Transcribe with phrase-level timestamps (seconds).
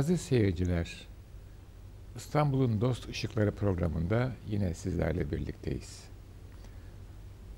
[0.00, 1.08] Aziz seyirciler,
[2.16, 6.04] İstanbul'un Dost Işıkları programında yine sizlerle birlikteyiz.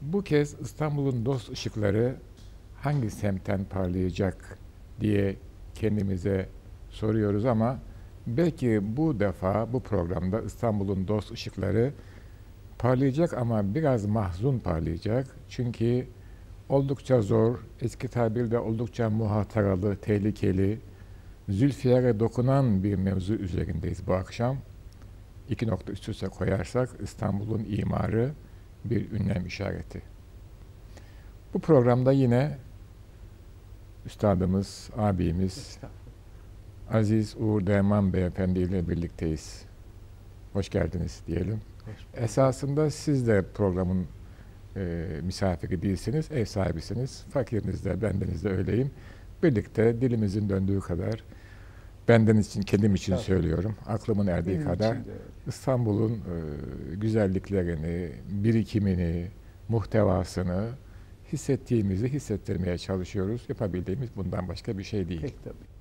[0.00, 2.16] Bu kez İstanbul'un Dost Işıkları
[2.80, 4.58] hangi semtten parlayacak
[5.00, 5.36] diye
[5.74, 6.48] kendimize
[6.90, 7.78] soruyoruz ama
[8.26, 11.92] belki bu defa bu programda İstanbul'un Dost Işıkları
[12.78, 15.36] parlayacak ama biraz mahzun parlayacak.
[15.48, 16.06] Çünkü
[16.68, 20.78] oldukça zor, eski tabirle oldukça muhataralı, tehlikeli,
[21.48, 24.56] Zülfiyar'a dokunan bir mevzu üzerindeyiz bu akşam.
[25.48, 28.32] İki nokta üst üste koyarsak İstanbul'un imarı
[28.84, 30.02] bir ünlem işareti.
[31.54, 32.58] Bu programda yine
[34.06, 35.78] üstadımız, abimiz
[36.90, 39.64] Aziz Uğur Derman Beyefendi ile birlikteyiz.
[40.52, 41.60] Hoş geldiniz diyelim.
[41.84, 44.06] Hoş Esasında siz de programın
[44.76, 47.24] e, misafiri değilsiniz, ev sahibisiniz.
[47.30, 48.90] Fakiriniz de, bendeniz de öyleyim.
[49.42, 51.24] Birlikte dilimizin döndüğü kadar
[52.08, 53.22] benden için, kendim için Tabii.
[53.22, 53.74] söylüyorum.
[53.86, 54.96] Aklımın erdiği Benim kadar
[55.46, 59.28] İstanbul'un e, güzelliklerini, birikimini,
[59.68, 60.68] muhtevasını
[61.32, 63.42] hissettiğimizi hissettirmeye çalışıyoruz.
[63.48, 65.20] Yapabildiğimiz bundan başka bir şey değil.
[65.20, 65.72] Pek tabii.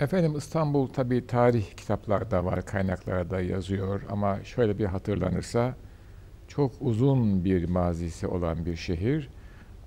[0.00, 5.76] Efendim İstanbul tabi tarih kitaplarda var, kaynaklarda yazıyor ama şöyle bir hatırlanırsa
[6.48, 9.28] çok uzun bir mazisi olan bir şehir.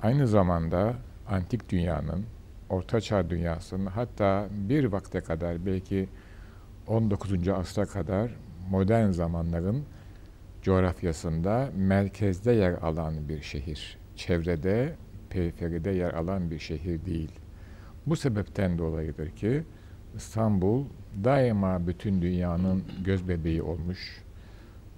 [0.02, 0.94] Aynı zamanda
[1.28, 2.26] antik dünyanın,
[2.70, 6.10] ortaçağ dünyasının hatta bir vakte kadar belki
[6.88, 7.48] 19.
[7.48, 8.32] asra kadar
[8.70, 9.84] modern zamanların
[10.62, 13.98] coğrafyasında merkezde yer alan bir şehir.
[14.16, 14.96] Çevrede,
[15.30, 17.32] periferide yer alan bir şehir değil.
[18.06, 19.64] Bu sebepten dolayıdır ki
[20.16, 20.86] İstanbul
[21.24, 24.24] daima bütün dünyanın göz bebeği olmuş.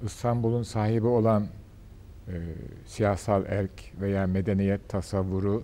[0.03, 1.47] İstanbul'un sahibi olan
[2.27, 2.33] e,
[2.85, 5.63] siyasal erk veya medeniyet tasavvuru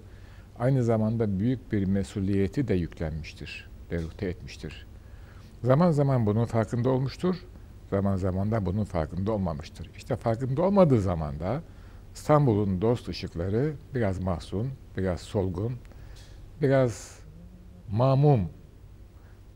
[0.61, 4.87] aynı zamanda büyük bir mesuliyeti de yüklenmiştir, deruhte etmiştir.
[5.63, 7.35] Zaman zaman bunun farkında olmuştur,
[7.89, 9.89] zaman zaman da bunun farkında olmamıştır.
[9.97, 11.61] İşte farkında olmadığı zaman da
[12.13, 14.67] İstanbul'un dost ışıkları biraz mahzun,
[14.97, 15.73] biraz solgun,
[16.61, 17.19] biraz
[17.91, 18.49] mamum,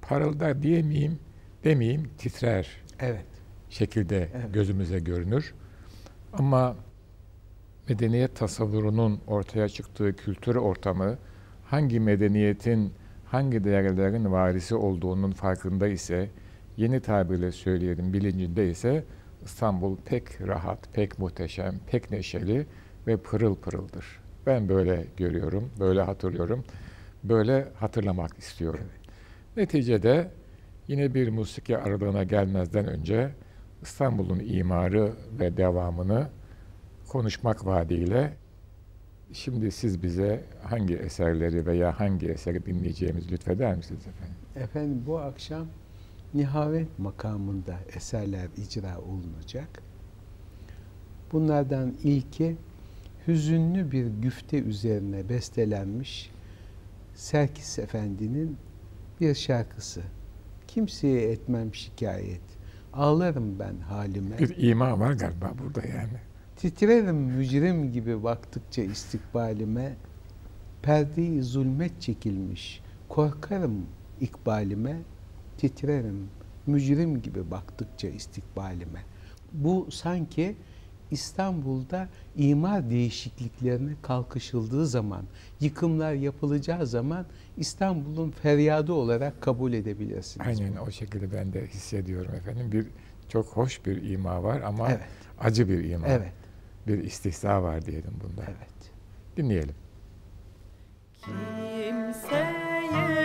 [0.02, 1.20] parıldar diyemeyeyim,
[1.64, 2.68] demeyeyim, titrer.
[3.00, 3.26] Evet.
[3.70, 4.54] Şekilde evet.
[4.54, 5.54] gözümüze görünür.
[6.34, 6.76] Ama
[7.90, 11.18] medeniyet tasavvurunun ortaya çıktığı kültür ortamı
[11.66, 12.94] hangi medeniyetin,
[13.26, 16.30] hangi değerlerin varisi olduğunun farkında ise,
[16.78, 19.04] yeni tabirle söyleyelim bilincinde ise
[19.44, 22.66] İstanbul pek rahat, pek muhteşem, pek neşeli
[23.08, 24.06] ve pırıl pırıldır.
[24.46, 26.64] Ben böyle görüyorum, böyle hatırlıyorum,
[27.24, 28.86] böyle hatırlamak istiyorum.
[28.92, 29.58] Evet.
[29.58, 30.32] Neticede
[30.88, 33.32] yine bir musiki aralığına gelmezden önce
[33.82, 36.28] İstanbul'un imarı ve devamını
[37.16, 38.34] konuşmak vaadiyle
[39.34, 44.36] şimdi siz bize hangi eserleri veya hangi eseri dinleyeceğimizi lütfeder misiniz efendim?
[44.56, 45.68] Efendim bu akşam
[46.34, 49.82] nihavet makamında eserler icra olunacak.
[51.32, 52.56] Bunlardan ilki
[53.28, 56.32] hüzünlü bir güfte üzerine bestelenmiş
[57.14, 58.58] Serkis Efendi'nin
[59.22, 60.02] bir şarkısı.
[60.68, 62.42] Kimseye etmem şikayet.
[62.94, 64.40] Ağlarım ben halime.
[64.40, 66.35] Bir ima var galiba burada yani.
[66.66, 69.96] Titrerim mücrim gibi baktıkça istikbalime.
[70.82, 72.82] Perdeyi zulmet çekilmiş.
[73.10, 73.86] Korkarım
[74.22, 74.98] ikbalime.
[75.58, 76.30] Titrerim
[76.68, 79.00] mücrim gibi baktıkça istikbalime.
[79.54, 80.56] Bu sanki
[81.12, 85.24] İstanbul'da imar değişikliklerine kalkışıldığı zaman,
[85.60, 87.26] yıkımlar yapılacağı zaman
[87.58, 90.48] İstanbul'un feryadı olarak kabul edebilirsiniz.
[90.48, 92.72] Aynen o şekilde ben de hissediyorum efendim.
[92.72, 92.88] Bir
[93.30, 95.08] çok hoş bir ima var ama evet.
[95.40, 96.08] acı bir ima.
[96.08, 96.45] Evet.
[96.88, 98.44] Bir istihza var diyelim bunda.
[98.48, 98.92] Evet.
[99.38, 99.76] Dinleyelim.
[101.26, 103.25] Kimseye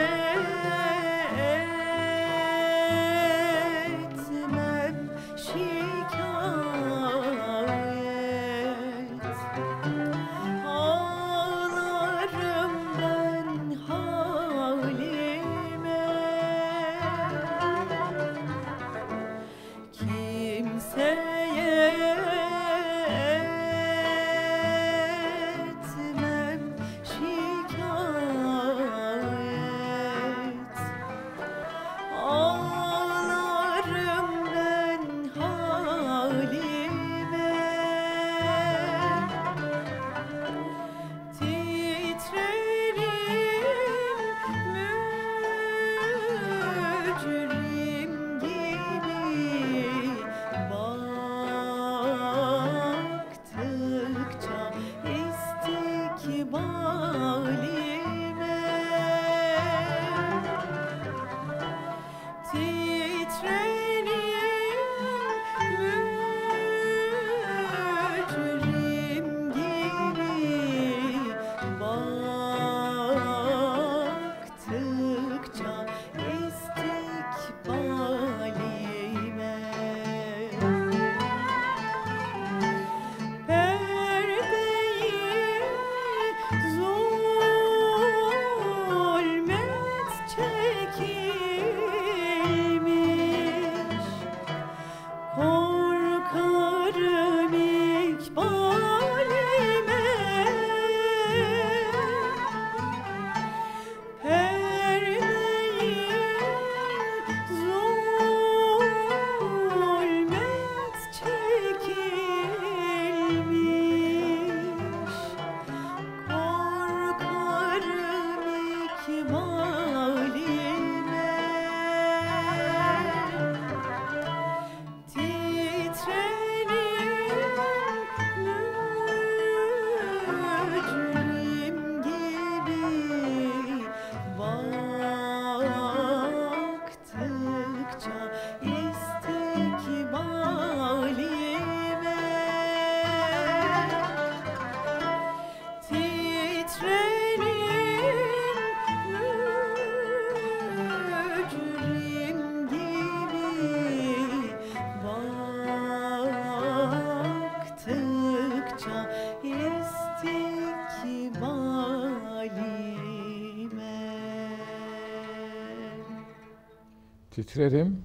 [167.40, 168.02] Titrerim,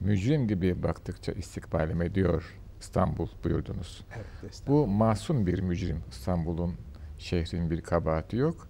[0.00, 4.04] mücrim gibi baktıkça istikbalime diyor İstanbul buyurdunuz.
[4.16, 6.02] Evet, Bu masum bir mücrim.
[6.10, 6.74] İstanbul'un,
[7.18, 8.68] şehrin bir kabahati yok.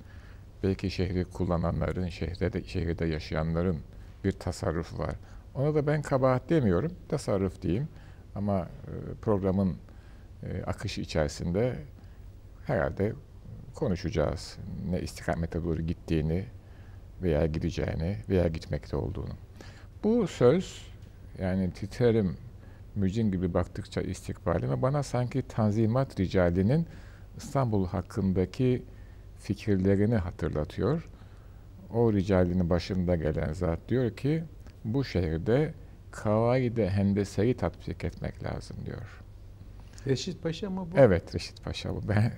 [0.63, 3.79] Belki şehri kullananların, şehre de, şehirde yaşayanların
[4.25, 5.15] bir tasarrufu var.
[5.55, 7.89] Ona da ben kabahat demiyorum, tasarruf diyeyim.
[8.35, 9.77] Ama e, programın
[10.43, 11.77] e, akışı içerisinde
[12.67, 13.13] herhalde
[13.75, 14.59] konuşacağız.
[14.91, 16.45] Ne istikamete doğru gittiğini
[17.23, 19.44] veya gideceğini veya gitmekte olduğunu.
[20.05, 20.83] Bu söz
[21.39, 22.37] yani titrerim
[22.95, 26.87] mücin gibi baktıkça istikbalime bana sanki Tanzimat Ricali'nin
[27.37, 28.83] İstanbul hakkındaki
[29.39, 31.09] fikirlerini hatırlatıyor.
[31.93, 34.45] O ricalinin başında gelen zat diyor ki
[34.85, 35.75] bu şehirde
[36.11, 39.23] kavaide hendeseyi tatbik etmek lazım diyor.
[40.07, 40.99] Reşit Paşa mı bu?
[40.99, 42.09] Evet Reşit Paşa bu.
[42.09, 42.33] Ben, e,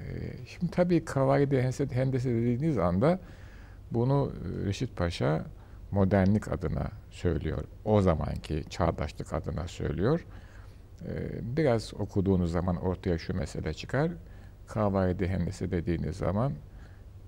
[0.46, 3.20] şimdi tabii kavaide hendese dediğiniz anda
[3.90, 5.44] bunu e, Reşit Paşa
[5.90, 7.64] modernlik adına söylüyor.
[7.84, 10.26] O zamanki çağdaşlık adına söylüyor.
[11.04, 14.12] Ee, biraz okuduğunuz zaman ortaya şu mesele çıkar.
[14.66, 16.52] Kavaydı hendesi dediğiniz zaman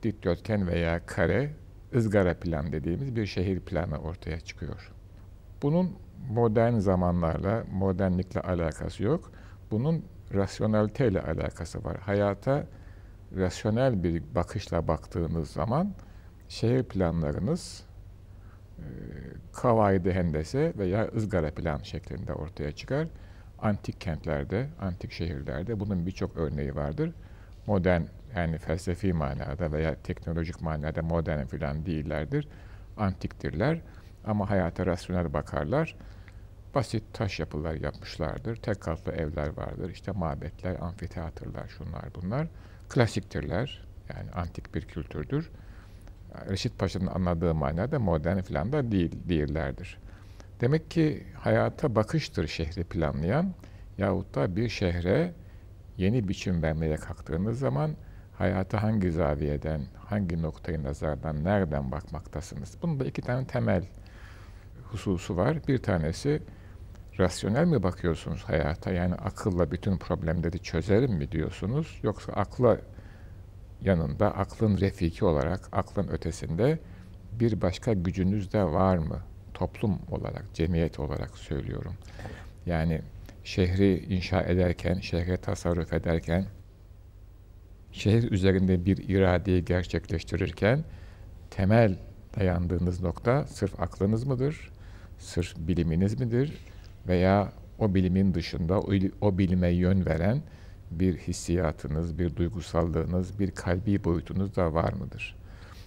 [0.02, 1.50] dikdörtgen veya kare
[1.94, 4.92] ızgara plan dediğimiz bir şehir planı ortaya çıkıyor.
[5.62, 5.96] Bunun
[6.30, 9.32] modern zamanlarla, modernlikle alakası yok.
[9.70, 11.96] Bunun rasyoneliteyle alakası var.
[11.96, 12.66] Hayata
[13.36, 15.94] rasyonel bir bakışla baktığınız zaman
[16.48, 17.87] şehir planlarınız
[19.52, 23.08] kavaydı hendese veya ızgara plan şeklinde ortaya çıkar.
[23.58, 27.12] Antik kentlerde, antik şehirlerde bunun birçok örneği vardır.
[27.66, 28.02] Modern
[28.36, 32.48] yani felsefi manada veya teknolojik manada modern filan değillerdir.
[32.96, 33.80] Antiktirler
[34.24, 35.96] ama hayata rasyonel bakarlar.
[36.74, 38.56] Basit taş yapılar yapmışlardır.
[38.56, 39.90] Tek katlı evler vardır.
[39.90, 42.48] İşte mabetler, amfiteyatrlar, şunlar bunlar.
[42.88, 43.88] Klasiktirler.
[44.16, 45.50] Yani antik bir kültürdür.
[46.48, 49.98] Reşit Paşa'nın anladığı manada modern falan da değil, değillerdir.
[50.60, 53.54] Demek ki hayata bakıştır şehri planlayan
[53.98, 55.32] yahut da bir şehre
[55.96, 57.90] yeni biçim vermeye kalktığınız zaman
[58.38, 62.76] hayata hangi zaviyeden, hangi noktayı nazardan, nereden bakmaktasınız?
[62.82, 63.84] Bunun da iki tane temel
[64.84, 65.58] hususu var.
[65.68, 66.42] Bir tanesi
[67.18, 68.92] rasyonel mi bakıyorsunuz hayata?
[68.92, 72.00] Yani akılla bütün problemleri çözerim mi diyorsunuz?
[72.02, 72.78] Yoksa akla
[73.82, 76.78] yanında aklın refiki olarak, aklın ötesinde
[77.32, 79.22] bir başka gücünüz de var mı?
[79.54, 81.94] Toplum olarak, cemiyet olarak söylüyorum.
[82.66, 83.02] Yani
[83.44, 86.46] şehri inşa ederken, şehre tasarruf ederken,
[87.92, 90.84] şehir üzerinde bir iradeyi gerçekleştirirken
[91.50, 91.98] temel
[92.36, 94.70] dayandığınız nokta sırf aklınız mıdır?
[95.18, 96.52] Sırf biliminiz midir?
[97.08, 100.42] Veya o bilimin dışında o, o bilime yön veren
[100.90, 105.36] bir hissiyatınız, bir duygusallığınız, bir kalbi boyutunuz da var mıdır?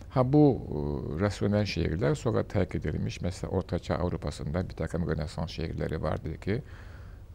[0.09, 3.21] Ha bu e, rasyonel şehirler sonra terk edilmiş.
[3.21, 6.63] Mesela Ortaçağ Avrupa'sında bir takım Rönesans şehirleri vardır ki,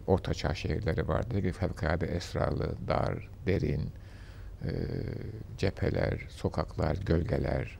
[0.06, 3.92] Ortaçağ şehirleri vardır ki fevkalade esrarlı, dar, derin,
[4.64, 4.70] e,
[5.58, 7.78] cepheler, sokaklar, gölgeler.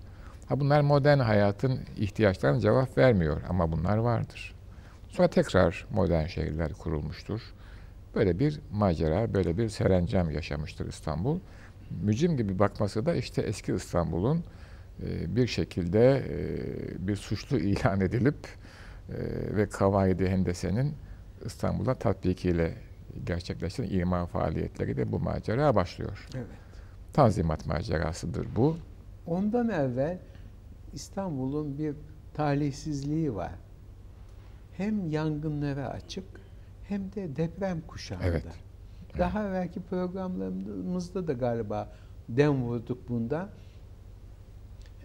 [0.49, 4.55] Ha bunlar modern hayatın ihtiyaçlarına cevap vermiyor ama bunlar vardır.
[5.09, 7.41] Sonra tekrar modern şehirler kurulmuştur.
[8.17, 11.41] Böyle bir macera, böyle bir serencem yaşamıştır İstanbul.
[12.03, 14.45] Mücim gibi bakması da işte eski İstanbul'un
[15.03, 18.37] e, bir şekilde e, bir suçlu ilan edilip
[19.09, 19.17] e,
[19.57, 20.95] ve Kavaidi Hendese'nin
[21.45, 22.75] İstanbul'a tatbikiyle
[23.25, 26.29] gerçekleşen imar faaliyetleri de bu macera başlıyor.
[26.35, 26.47] Evet.
[27.13, 28.77] Tanzimat macerasıdır bu.
[29.27, 30.19] Ondan evvel
[30.93, 31.95] İstanbul'un bir
[32.35, 33.53] talihsizliği var.
[34.77, 36.46] Hem yangınlara açık
[36.89, 38.27] hem de deprem kuşağında.
[38.27, 38.45] Evet.
[39.19, 39.51] Daha evet.
[39.51, 41.93] evvelki programlarımızda da galiba
[42.29, 43.49] dem vurduk bunda.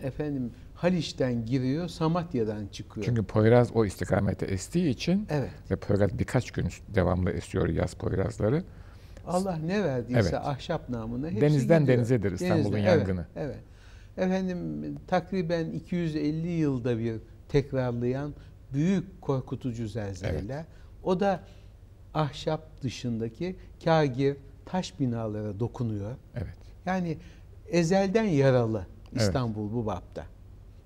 [0.03, 3.05] Efendim Haliç'ten giriyor, Samatya'dan çıkıyor.
[3.05, 5.49] Çünkü Poyraz o istikamete estiği için evet.
[5.71, 8.63] ve Poyraz birkaç gün devamlı esiyor yaz Poyrazları.
[9.27, 10.33] Allah ne verdiyse evet.
[10.33, 11.97] ahşap namına hepsi Denizden gidiyor.
[11.97, 13.25] denizedir İstanbul'un Denizden, yangını.
[13.35, 13.57] Evet,
[14.17, 14.27] evet.
[14.27, 17.15] efendim takriben 250 yılda bir
[17.49, 18.33] tekrarlayan
[18.73, 20.55] büyük korkutucu zelzeleler.
[20.55, 20.65] Evet.
[21.03, 21.43] O da
[22.13, 26.15] ahşap dışındaki kagir taş binalara dokunuyor.
[26.35, 26.57] Evet.
[26.85, 27.17] Yani
[27.67, 29.73] ezelden yaralı İstanbul evet.
[29.73, 30.25] bu bapta.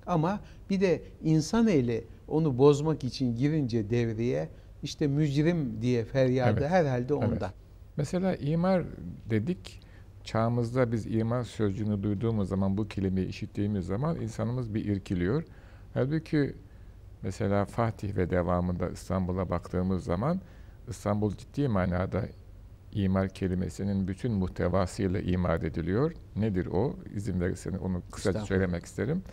[0.06, 0.40] Ama
[0.70, 4.50] bir de insan eli onu bozmak için girince devreye
[4.84, 6.70] işte mücrim diye feryadı evet.
[6.70, 7.30] herhalde ondan.
[7.30, 7.54] Evet.
[7.98, 8.84] Mesela imar
[9.30, 9.82] dedik.
[10.24, 15.44] Çağımızda biz imar sözcüğünü duyduğumuz zaman, bu kelimeyi işittiğimiz zaman insanımız bir irkiliyor.
[15.94, 16.56] Halbuki
[17.22, 20.42] mesela Fatih ve devamında İstanbul'a baktığımız zaman
[20.90, 22.22] İstanbul ciddi manada
[22.92, 26.14] imar kelimesinin bütün muhtevasıyla imar ediliyor.
[26.36, 26.96] Nedir o?
[27.16, 29.24] İzin verirseniz onu kısaca söylemek isterim.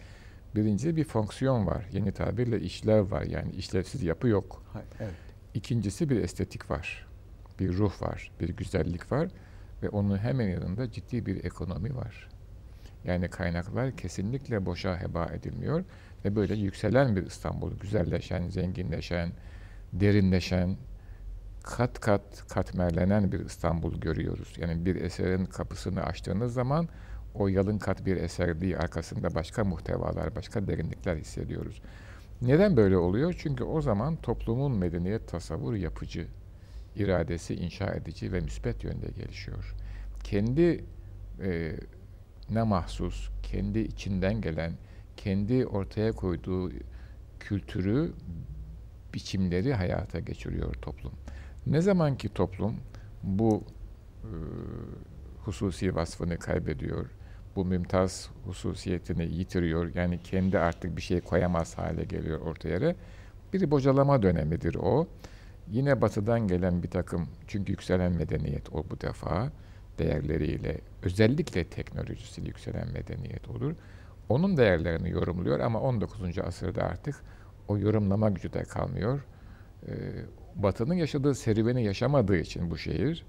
[0.54, 1.88] Birinci bir fonksiyon var.
[1.92, 3.22] Yeni tabirle işlev var.
[3.22, 4.62] Yani işlevsiz yapı yok.
[5.00, 5.12] Evet.
[5.54, 7.06] İkincisi bir estetik var.
[7.60, 8.32] Bir ruh var.
[8.40, 9.28] Bir güzellik var.
[9.82, 12.28] Ve onun hemen yanında ciddi bir ekonomi var.
[13.04, 15.84] Yani kaynaklar kesinlikle boşa heba edilmiyor.
[16.24, 19.32] Ve böyle yükselen bir İstanbul, güzelleşen, zenginleşen,
[19.92, 20.76] derinleşen,
[21.62, 24.54] kat kat katmerlenen bir İstanbul görüyoruz.
[24.58, 26.88] Yani bir eserin kapısını açtığınız zaman
[27.34, 31.82] o yalın kat bir eser değil, arkasında başka muhtevalar, başka derinlikler hissediyoruz.
[32.42, 33.34] Neden böyle oluyor?
[33.38, 36.26] Çünkü o zaman toplumun medeniyet tasavvur yapıcı,
[36.96, 39.74] iradesi inşa edici ve müspet yönde gelişiyor.
[40.24, 40.84] Kendi
[41.42, 41.76] e,
[42.50, 44.72] ne mahsus, kendi içinden gelen,
[45.16, 46.70] kendi ortaya koyduğu
[47.40, 48.12] kültürü,
[49.14, 51.12] biçimleri hayata geçiriyor toplum.
[51.66, 52.76] Ne zaman ki toplum
[53.22, 53.64] bu
[54.24, 54.30] e,
[55.44, 57.06] hususi vasfını kaybediyor,
[57.56, 59.94] bu mümtaz hususiyetini yitiriyor.
[59.94, 62.94] Yani kendi artık bir şey koyamaz hale geliyor ortaya.
[63.52, 65.06] Bir bocalama dönemidir o.
[65.70, 69.52] Yine batıdan gelen bir takım, çünkü yükselen medeniyet o bu defa,
[69.98, 73.74] değerleriyle, özellikle teknolojisiyle yükselen medeniyet olur.
[74.28, 76.38] Onun değerlerini yorumluyor ama 19.
[76.38, 77.16] asırda artık
[77.68, 79.20] o yorumlama gücü de kalmıyor.
[80.54, 83.24] Batı'nın yaşadığı serüveni yaşamadığı için bu şehir,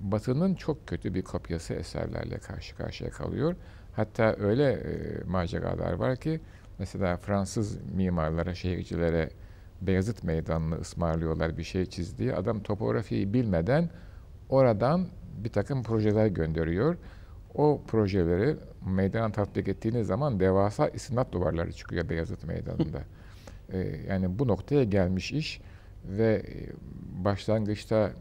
[0.00, 3.56] Batı'nın çok kötü bir kopyası eserlerle karşı karşıya kalıyor.
[3.96, 6.40] Hatta öyle e, maceralar var ki
[6.78, 9.30] mesela Fransız mimarlara, şehircilere
[9.80, 12.34] Beyazıt Meydanı'nı ısmarlıyorlar bir şey çizdiği.
[12.34, 13.90] Adam topografiyi bilmeden
[14.48, 15.06] oradan
[15.44, 16.96] bir takım projeler gönderiyor.
[17.54, 23.02] O projeleri meydana tatbik ettiğiniz zaman devasa istinat duvarları çıkıyor Beyazıt Meydanı'nda.
[23.72, 25.60] ee, yani bu noktaya gelmiş iş
[26.04, 26.70] ve e,
[27.24, 28.12] başlangıçta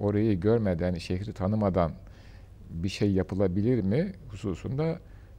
[0.00, 1.92] orayı görmeden, şehri tanımadan
[2.70, 4.98] bir şey yapılabilir mi hususunda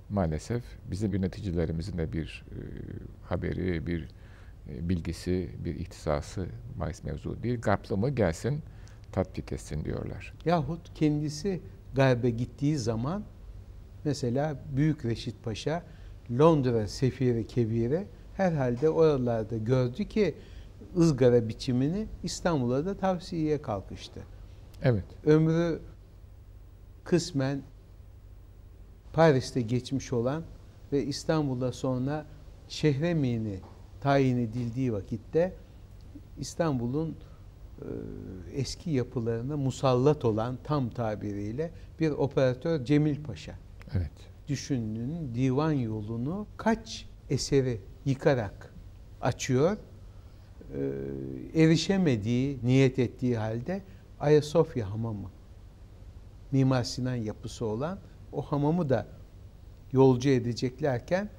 [0.10, 2.60] maalesef bizim yöneticilerimizin de bir e,
[3.24, 4.08] haberi, bir
[4.70, 7.62] e, bilgisi, bir ihtisası bahis mevzu değil.
[7.62, 8.62] Garplı mı gelsin,
[9.12, 10.34] tatbik etsin diyorlar.
[10.46, 11.62] Yahut kendisi
[11.96, 13.24] garbe gittiği zaman
[14.06, 15.84] mesela Büyük Reşit Paşa
[16.32, 18.06] Londra sefiri kebire
[18.38, 20.36] herhalde oralarda gördü ki
[20.98, 24.20] ızgara biçimini İstanbul'a da tavsiyeye kalkıştı.
[24.84, 25.06] Evet.
[25.26, 25.80] Ömrü
[27.04, 27.62] kısmen
[29.14, 30.44] Paris'te geçmiş olan
[30.92, 32.26] ve İstanbul'da sonra
[32.68, 33.60] şehremini
[34.02, 35.54] tayin edildiği vakitte
[36.40, 37.10] İstanbul'un
[37.82, 37.88] e,
[38.54, 43.56] eski yapılarına musallat olan tam tabiriyle bir operatör Cemil Paşa.
[43.94, 44.12] Evet.
[44.48, 48.74] Düşünün divan yolunu kaç eseri yıkarak
[49.22, 49.78] açıyor
[51.56, 53.82] erişemediği, niyet ettiği halde
[54.20, 55.30] Ayasofya hamamı,
[56.52, 58.00] Mimar Sinan yapısı olan
[58.32, 59.08] o hamamı da
[59.92, 61.30] yolcu edeceklerken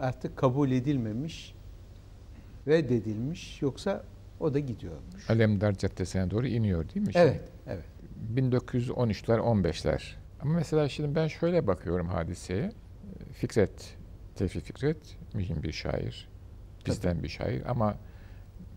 [0.00, 1.54] artık kabul edilmemiş,
[2.68, 3.62] reddedilmiş.
[3.62, 4.04] Yoksa
[4.40, 5.30] o da gidiyormuş.
[5.30, 7.12] Alemdar Caddesi'ne doğru iniyor değil mi?
[7.14, 7.84] Evet, evet.
[8.34, 10.02] 1913'ler, 15'ler.
[10.40, 12.72] Ama mesela şimdi ben şöyle bakıyorum hadiseye.
[13.32, 13.96] Fikret,
[14.34, 16.28] Tevfik Fikret mühim bir şair.
[16.86, 17.22] Bizden Tabii.
[17.22, 17.96] bir şair ama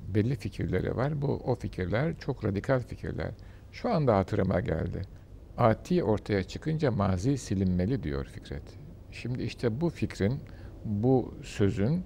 [0.07, 1.21] belli fikirleri var.
[1.21, 3.31] Bu o fikirler çok radikal fikirler.
[3.71, 5.01] Şu anda hatırıma geldi.
[5.57, 8.63] Ati ortaya çıkınca mazi silinmeli diyor Fikret.
[9.11, 10.39] Şimdi işte bu fikrin,
[10.85, 12.03] bu sözün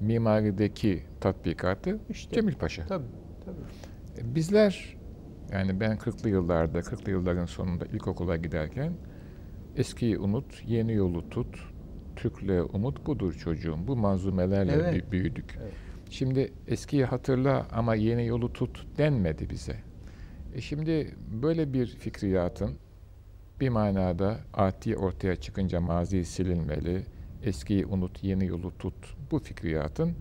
[0.00, 2.86] mimarideki tatbikatı işte, Cemil Paşa.
[2.86, 3.06] Tabii,
[3.44, 4.20] tabii.
[4.20, 4.96] E, bizler
[5.52, 8.92] yani ben 40'lı yıllarda, 40'lı yılların sonunda ilkokula giderken
[9.76, 11.56] eskiyi unut, yeni yolu tut,
[12.16, 13.78] Türk'le umut budur çocuğum.
[13.86, 15.12] Bu manzumelerle evet.
[15.12, 15.58] büyüdük.
[15.62, 15.72] Evet.
[16.10, 19.76] Şimdi eskiyi hatırla ama yeni yolu tut denmedi bize.
[20.54, 22.78] E şimdi böyle bir fikriyatın
[23.60, 27.02] bir manada ati ortaya çıkınca mazi silinmeli,
[27.42, 28.94] eskiyi unut, yeni yolu tut.
[29.30, 30.14] Bu fikriyatın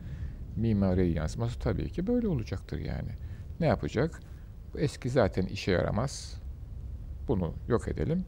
[0.55, 3.09] mimari yansıması tabii ki böyle olacaktır yani.
[3.59, 4.21] Ne yapacak?
[4.73, 6.41] Bu eski zaten işe yaramaz.
[7.27, 8.25] Bunu yok edelim.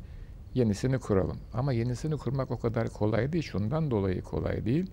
[0.54, 1.38] Yenisini kuralım.
[1.54, 3.44] Ama yenisini kurmak o kadar kolay değil.
[3.44, 4.92] Şundan dolayı kolay değil.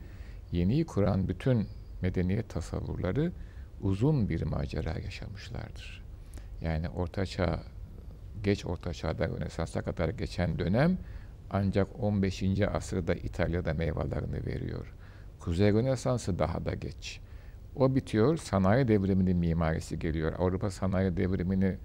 [0.53, 1.67] Yeniyi kuran bütün
[2.03, 3.33] medeniyet tasavvurları
[3.81, 6.05] uzun bir macera yaşamışlardır.
[6.61, 7.63] Yani Orta Çağ,
[8.43, 10.99] geç Orta Çağ'da Rönesans'a kadar geçen dönem
[11.51, 12.61] ancak 15.
[12.61, 14.95] asırda İtalya'da meyvelerini veriyor.
[15.41, 17.21] Kuzey Rönesans'ı daha da geç.
[17.77, 20.33] O bitiyor, sanayi devriminin mimarisi geliyor.
[20.39, 21.77] Avrupa sanayi devrimini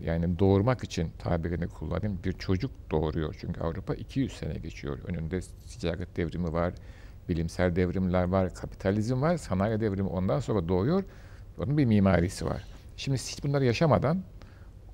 [0.00, 3.36] yani doğurmak için tabirini kullanayım bir çocuk doğuruyor.
[3.40, 4.98] Çünkü Avrupa 200 sene geçiyor.
[5.06, 6.74] Önünde ticaret devrimi var,
[7.28, 11.04] bilimsel devrimler var, kapitalizm var, sanayi devrimi ondan sonra doğuyor.
[11.58, 12.64] Onun bir mimarisi var.
[12.96, 14.22] Şimdi hiç bunları yaşamadan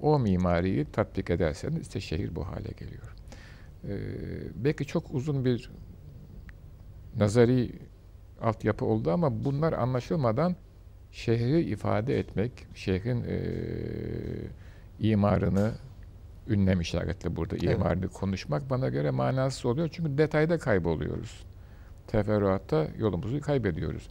[0.00, 3.14] o mimariyi tatbik ederseniz işte şehir bu hale geliyor.
[3.84, 3.98] Ee,
[4.54, 5.70] belki çok uzun bir
[7.16, 7.72] nazari
[8.42, 10.56] altyapı oldu ama bunlar anlaşılmadan
[11.12, 13.38] şehri ifade etmek, şehrin e,
[15.00, 15.72] imarını
[16.48, 17.76] ünlem işaretli burada evet.
[17.76, 19.88] imarını konuşmak bana göre manasız oluyor.
[19.92, 21.44] Çünkü detayda kayboluyoruz.
[22.10, 24.08] Teferruatta yolumuzu kaybediyoruz.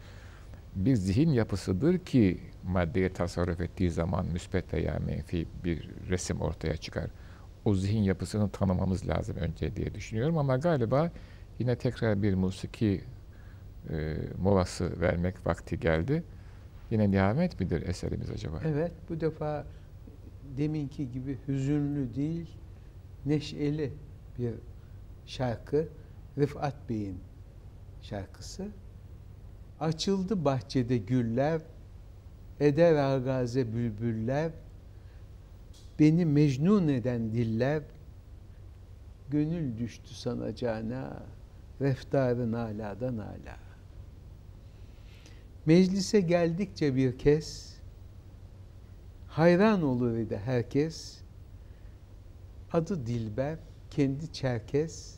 [0.75, 7.09] Bir zihin yapısıdır ki maddeye tasarruf ettiği zaman müspet veya menfi bir resim ortaya çıkar.
[7.65, 11.11] O zihin yapısını tanımamız lazım önce diye düşünüyorum ama galiba
[11.59, 13.01] yine tekrar bir musiki
[13.89, 16.23] e, molası vermek vakti geldi.
[16.91, 18.61] Yine nihamet midir eserimiz acaba?
[18.65, 19.65] Evet, bu defa
[20.57, 22.49] deminki gibi hüzünlü değil,
[23.25, 23.93] neşeli
[24.37, 24.53] bir
[25.25, 25.87] şarkı.
[26.37, 27.28] Rıfat Bey'in
[28.01, 28.67] şarkısı.
[29.79, 31.61] Açıldı bahçede güller,
[32.59, 34.51] eder agaze bülbüller,
[35.99, 37.83] beni mecnun eden diller,
[39.29, 41.23] gönül düştü sana cana,
[41.81, 43.59] reftarın aladan ala.
[45.65, 47.75] Meclise geldikçe bir kez,
[49.27, 51.21] hayran olur idi herkes,
[52.73, 53.57] adı Dilber,
[53.89, 55.15] kendi Çerkes,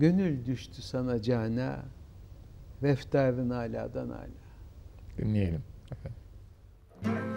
[0.00, 1.84] gönül düştü sana cana,
[2.82, 4.28] reftarın aladan ala.
[5.18, 5.62] Dinleyelim.
[7.04, 7.27] Oh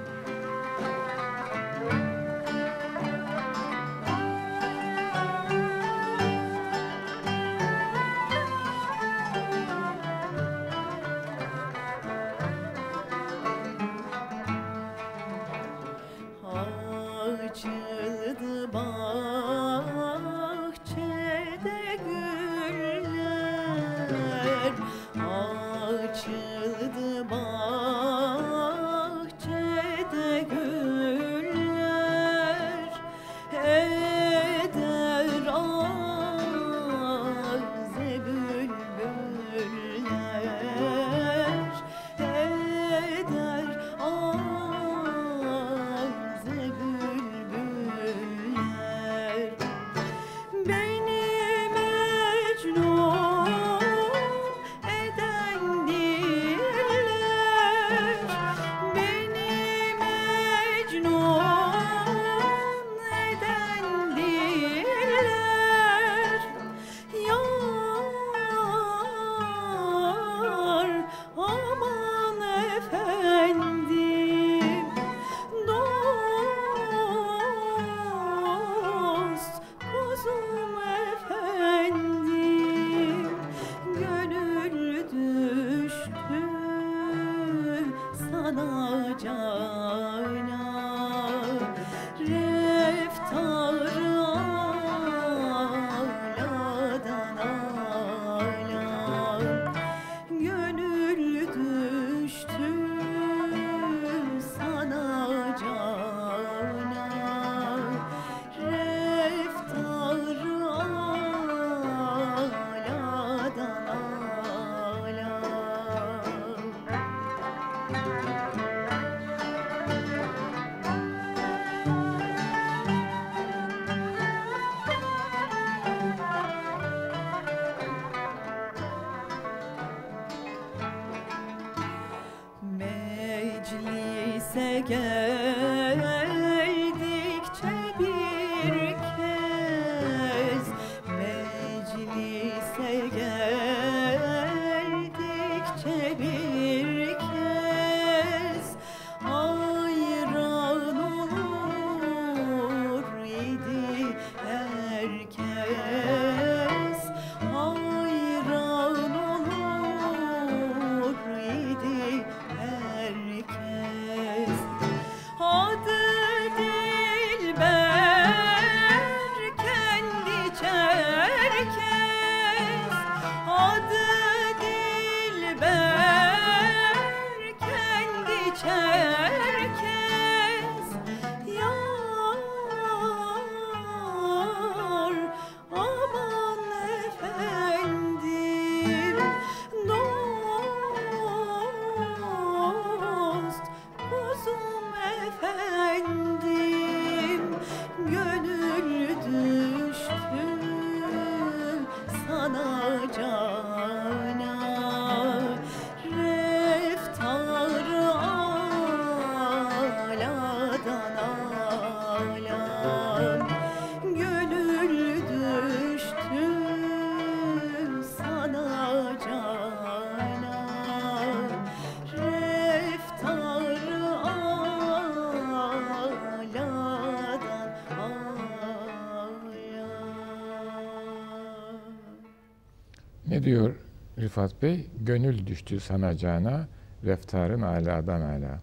[233.43, 233.75] diyor
[234.19, 234.87] Rifat Bey?
[234.99, 236.67] Gönül düştü sana cana,
[237.05, 238.61] reftarın aladan ala.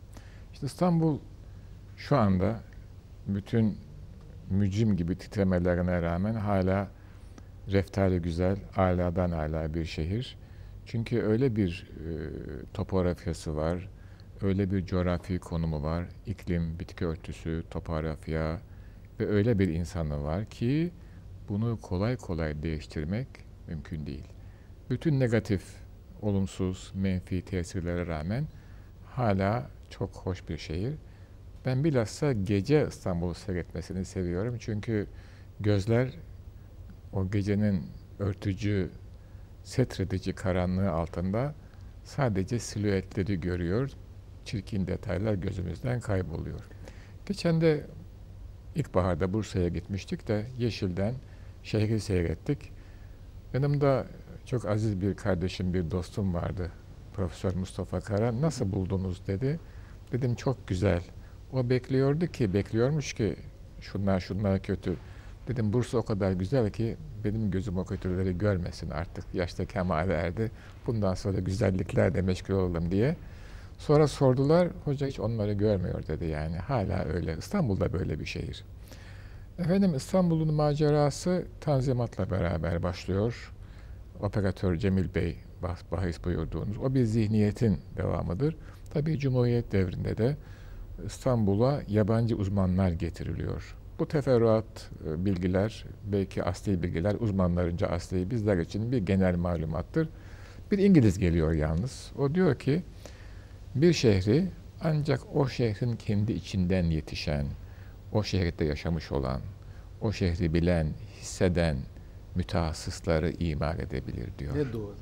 [0.53, 1.19] İşte İstanbul
[1.97, 2.61] şu anda
[3.27, 3.77] bütün
[4.51, 6.89] mücim gibi titremelerine rağmen hala
[7.69, 10.37] reftarı güzel, aladan ala bir şehir.
[10.87, 12.11] Çünkü öyle bir e,
[12.75, 13.89] topografyası var,
[14.43, 18.61] öyle bir coğrafi konumu var, iklim, bitki örtüsü, topografya
[19.21, 20.91] ve öyle bir insanı var ki
[21.49, 23.29] bunu kolay kolay değiştirmek
[23.69, 24.38] mümkün değil
[24.91, 25.63] bütün negatif,
[26.23, 28.47] olumsuz, menfi tesirlere rağmen
[29.07, 30.95] hala çok hoş bir şehir.
[31.65, 34.57] Ben bilhassa gece İstanbul'u seyretmesini seviyorum.
[34.61, 35.07] Çünkü
[35.61, 36.11] gözler
[37.13, 37.87] o gecenin
[38.19, 38.91] örtücü,
[39.65, 41.55] setredici karanlığı altında
[42.05, 43.91] sadece silüetleri görüyor.
[44.45, 46.61] Çirkin detaylar gözümüzden kayboluyor.
[47.27, 47.87] Geçen de
[48.75, 51.15] ilkbaharda Bursa'ya gitmiştik de Yeşil'den
[51.63, 52.73] şehri seyrettik.
[53.55, 54.07] Yanımda
[54.49, 56.71] çok aziz bir kardeşim, bir dostum vardı.
[57.15, 58.41] Profesör Mustafa Kara.
[58.41, 59.61] Nasıl buldunuz dedi.
[60.13, 61.03] Dedim çok güzel.
[61.53, 63.37] O bekliyordu ki, bekliyormuş ki
[63.81, 64.97] şunlar şunlar kötü.
[65.49, 69.25] Dedim Bursa o kadar güzel ki benim gözüm o kötüleri görmesin artık.
[69.35, 70.51] Yaşta kemale erdi.
[70.87, 73.17] Bundan sonra güzelliklerle meşgul olalım diye.
[73.79, 76.57] Sonra sordular, hoca hiç onları görmüyor dedi yani.
[76.57, 77.37] Hala öyle.
[77.39, 78.65] İstanbul'da böyle bir şehir.
[79.59, 83.53] Efendim İstanbul'un macerası Tanzimat'la beraber başlıyor
[84.21, 85.37] operatör Cemil Bey
[85.93, 88.57] bahis buyurduğunuz o bir zihniyetin devamıdır.
[88.91, 90.37] Tabii Cumhuriyet devrinde de
[91.07, 93.77] İstanbul'a yabancı uzmanlar getiriliyor.
[93.99, 100.09] Bu teferruat e, bilgiler, belki asli bilgiler, uzmanlarınca asli bizler için bir genel malumattır.
[100.71, 102.13] Bir İngiliz geliyor yalnız.
[102.19, 102.83] O diyor ki
[103.75, 104.49] bir şehri
[104.81, 107.47] ancak o şehrin kendi içinden yetişen,
[108.13, 109.41] o şehirde yaşamış olan,
[110.01, 110.87] o şehri bilen,
[111.21, 111.77] hisseden,
[112.39, 114.55] mütehassısları imar edebilir diyor.
[114.57, 114.95] Ne doğru.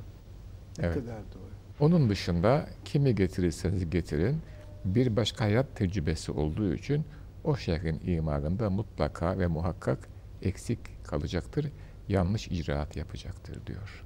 [0.79, 0.95] Ne evet.
[0.95, 1.51] kadar doğru.
[1.81, 4.43] Onun dışında kimi getirirseniz getirin
[4.85, 7.05] bir başka hayat tecrübesi olduğu için
[7.45, 9.99] o şehrin imarında mutlaka ve muhakkak
[10.43, 11.67] eksik kalacaktır,
[12.09, 14.05] yanlış icraat yapacaktır diyor.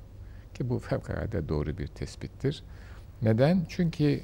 [0.55, 2.65] Ki bu fevkalade doğru bir tespittir.
[3.23, 3.67] Neden?
[3.69, 4.21] Çünkü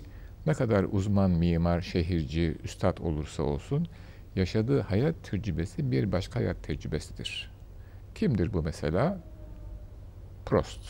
[0.46, 3.88] ne kadar uzman mimar, şehirci, üstad olursa olsun
[4.36, 7.55] yaşadığı hayat tecrübesi bir başka hayat tecrübesidir.
[8.16, 9.18] Kimdir bu mesela?
[10.46, 10.80] Prost.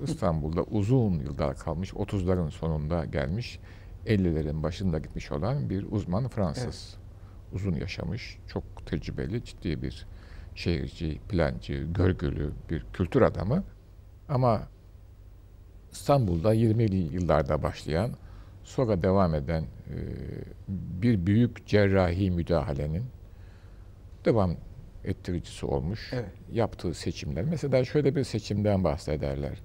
[0.00, 3.58] İstanbul'da uzun yıllar kalmış, 30'ların sonunda gelmiş,
[4.06, 6.96] 50'lerin başında gitmiş olan bir uzman Fransız.
[6.96, 7.54] Evet.
[7.54, 10.06] Uzun yaşamış, çok tecrübeli, ciddi bir
[10.54, 13.64] şehirci, plancı, görgülü bir kültür adamı.
[14.28, 14.62] Ama
[15.92, 18.10] İstanbul'da 20'li yıllarda başlayan,
[18.64, 19.64] sonra devam eden
[20.68, 23.04] bir büyük cerrahi müdahalenin
[24.24, 24.56] devam
[25.04, 26.10] ettiricisi olmuş.
[26.12, 26.30] Evet.
[26.52, 27.44] Yaptığı seçimler.
[27.44, 29.58] Mesela şöyle bir seçimden bahsederler.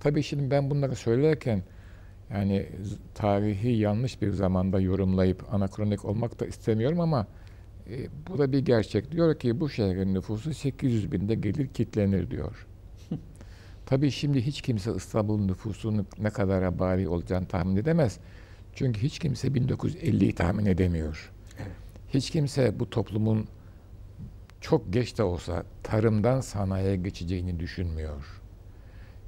[0.00, 1.62] Tabii şimdi ben bunları söylerken
[2.30, 2.66] yani
[3.14, 7.26] tarihi yanlış bir zamanda yorumlayıp anakronik olmak da istemiyorum ama
[7.90, 9.12] e, bu da bir gerçek.
[9.12, 12.66] Diyor ki bu şehrin nüfusu 800 binde gelir kitlenir diyor.
[13.86, 18.18] Tabii şimdi hiç kimse İstanbul'un nüfusunun ne kadar bari olacağını tahmin edemez.
[18.74, 21.32] Çünkü hiç kimse 1950'yi tahmin edemiyor.
[21.58, 21.72] Evet.
[22.14, 23.48] Hiç kimse bu toplumun
[24.60, 28.42] çok geç de olsa tarımdan sanayiye geçeceğini düşünmüyor.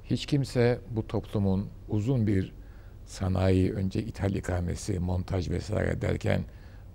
[0.03, 2.53] Hiç kimse bu toplumun uzun bir
[3.05, 6.43] sanayi, önce ithal ikamesi, montaj vesaire derken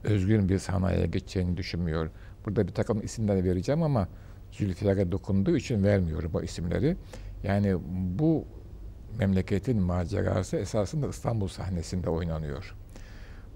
[0.04, 2.10] özgün bir sanayiye geçeceğini düşünmüyor.
[2.46, 4.08] Burada bir takım isimler vereceğim ama
[4.52, 6.96] Zülfiyar'a dokunduğu için vermiyorum o isimleri.
[7.42, 7.76] Yani
[8.18, 8.44] bu
[9.18, 12.74] memleketin macerası esasında İstanbul sahnesinde oynanıyor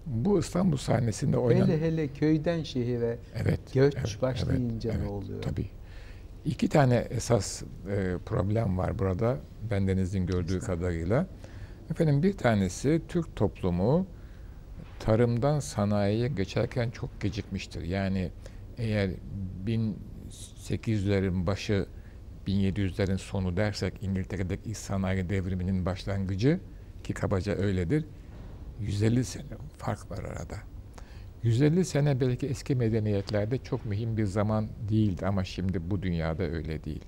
[0.06, 1.66] bu İstanbul sahnesinde oynanan...
[1.66, 5.42] Hele hele köyden şehire evet, göç evet, başlayınca evet, ne oluyor?
[5.42, 5.66] Tabii.
[6.44, 7.66] İki tane esas e,
[8.26, 9.38] problem var burada
[9.70, 11.26] bendenizin gördüğü kadarıyla.
[11.90, 14.06] Efendim bir tanesi Türk toplumu
[15.00, 17.82] tarımdan sanayiye geçerken çok gecikmiştir.
[17.82, 18.30] Yani
[18.78, 19.10] eğer
[19.66, 21.86] 1800'lerin başı
[22.46, 26.60] 1700'lerin sonu dersek İngiltere'deki sanayi devriminin başlangıcı
[27.04, 28.04] ki kabaca öyledir.
[28.80, 29.44] 150 sene
[29.78, 30.56] fark var arada.
[31.42, 36.84] 150 sene belki eski medeniyetlerde çok mühim bir zaman değildi ama şimdi bu dünyada öyle
[36.84, 37.04] değil.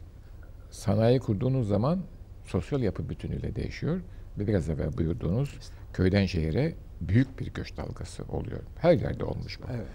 [0.70, 2.04] Sanayi kurduğunuz zaman
[2.44, 4.00] sosyal yapı bütünüyle değişiyor
[4.38, 5.58] ve biraz evvel buyurduğunuz
[5.92, 8.60] köyden şehire büyük bir göç dalgası oluyor.
[8.78, 9.64] Her yerde olmuş bu.
[9.72, 9.86] Evet.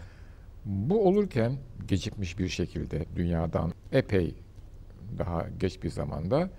[0.65, 4.35] Bu olurken gecikmiş bir şekilde dünyadan epey
[5.17, 6.49] daha geç bir zamanda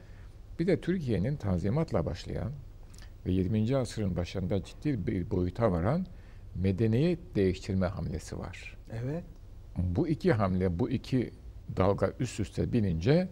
[0.58, 2.52] bir de Türkiye'nin tanzimatla başlayan
[3.26, 3.76] ve 20.
[3.76, 6.06] asrın başında ciddi bir boyuta varan
[6.54, 8.76] medeniyet değiştirme hamlesi var.
[8.92, 9.24] Evet.
[9.76, 11.30] Bu iki hamle, bu iki
[11.76, 13.28] dalga üst üste binince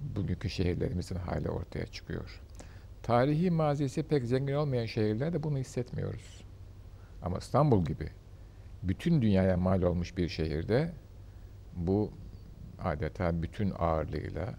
[0.00, 2.42] bugünkü şehirlerimizin hali ortaya çıkıyor.
[3.02, 6.44] Tarihi mazisi pek zengin olmayan şehirlerde bunu hissetmiyoruz.
[7.22, 8.08] Ama İstanbul gibi
[8.82, 10.92] bütün dünyaya mal olmuş bir şehirde
[11.76, 12.12] bu
[12.78, 14.54] adeta bütün ağırlığıyla,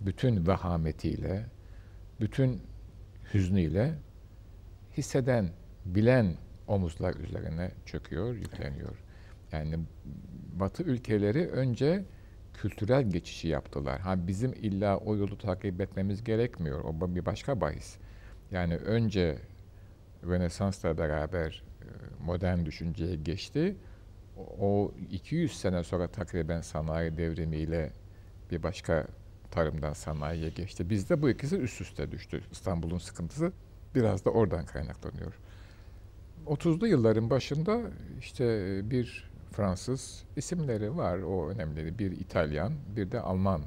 [0.00, 1.46] bütün vahametiyle,
[2.20, 2.62] bütün
[3.34, 3.94] hüznüyle
[4.96, 5.50] hisseden,
[5.84, 6.34] bilen
[6.66, 9.02] omuzlar üzerine çöküyor, yükleniyor.
[9.52, 9.78] Yani
[10.52, 12.04] Batı ülkeleri önce
[12.54, 14.00] kültürel geçişi yaptılar.
[14.00, 16.84] Ha bizim illa o yolu takip etmemiz gerekmiyor.
[16.84, 17.96] O bir başka bahis.
[18.50, 19.38] Yani önce
[20.26, 21.86] Rönesans'la beraber e,
[22.24, 23.76] modern düşünceye geçti.
[24.60, 27.92] O 200 sene sonra takriben sanayi devrimiyle
[28.50, 29.06] bir başka
[29.50, 30.90] tarımdan sanayiye geçti.
[30.90, 32.42] Bizde bu ikisi üst üste düştü.
[32.52, 33.52] İstanbul'un sıkıntısı
[33.94, 35.34] biraz da oradan kaynaklanıyor.
[36.46, 37.80] 30'lu yılların başında
[38.18, 38.44] işte
[38.90, 43.62] bir Fransız isimleri var o önemli bir İtalyan bir de Alman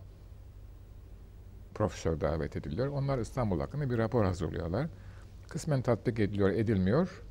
[1.76, 2.88] profesör davet ediliyor.
[2.88, 4.88] Onlar İstanbul hakkında bir rapor hazırlıyorlar.
[5.50, 7.22] Kısmen tatbik ediliyor, edilmiyor.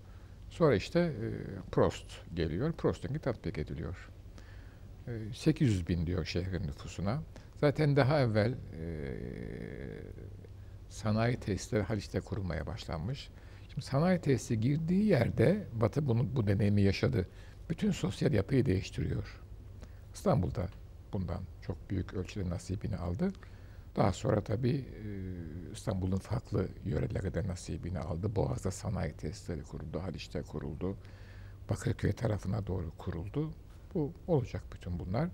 [0.50, 1.28] Sonra işte e,
[1.72, 2.72] Prost geliyor.
[2.72, 4.10] Prost'unki tatbik ediliyor.
[5.08, 7.22] E, 800 bin diyor şehrin nüfusuna.
[7.60, 8.54] Zaten daha evvel
[10.88, 13.30] sanayi tesisleri Haliç'te kurulmaya başlanmış.
[13.68, 17.28] Şimdi sanayi tesisi girdiği yerde Batı bunu, bu deneyimi yaşadı.
[17.70, 19.40] Bütün sosyal yapıyı değiştiriyor.
[20.14, 20.68] İstanbul'da
[21.12, 23.32] bundan çok büyük ölçüde nasibini aldı.
[23.96, 24.84] Daha sonra tabii
[25.72, 28.36] İstanbul'un farklı yöreleri de nasibini aldı.
[28.36, 30.96] Boğaz'da sanayi tesisleri kuruldu, Haliç'te kuruldu.
[31.70, 33.50] Bakırköy tarafına doğru kuruldu.
[33.94, 35.28] Bu olacak bütün bunlar.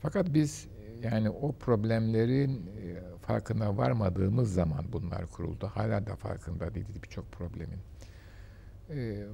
[0.00, 0.68] Fakat biz
[1.02, 5.70] yani o problemlerin e, farkına varmadığımız zaman bunlar kuruldu.
[5.74, 7.78] Hala da farkında değildi birçok problemin.
[8.90, 9.24] Ee,